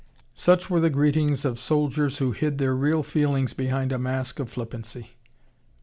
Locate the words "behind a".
3.53-3.99